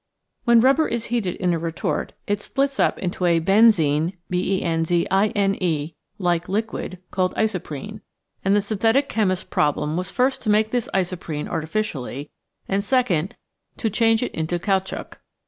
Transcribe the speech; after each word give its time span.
When 0.45 0.61
rubber 0.61 0.87
is 0.87 1.05
heated 1.13 1.35
in 1.35 1.53
a 1.53 1.59
retort 1.59 2.13
it 2.25 2.41
splits 2.41 2.79
up 2.79 2.97
into 2.97 3.23
a 3.25 3.39
benzine 3.39 4.13
like 6.17 6.49
liquid 6.49 6.97
called 7.11 7.35
"isoprene," 7.35 8.01
and 8.43 8.55
the 8.55 8.61
synthetic 8.61 9.07
chemist's 9.07 9.45
problem 9.45 9.97
was 9.97 10.09
first 10.09 10.41
to 10.41 10.49
make 10.49 10.71
this 10.71 10.89
isoprene 10.91 11.47
artificially 11.47 12.31
and 12.67 12.83
second 12.83 13.35
to 13.77 13.91
change 13.91 14.23
it 14.23 14.31
into 14.33 14.57
caoutchouc. 14.57 15.19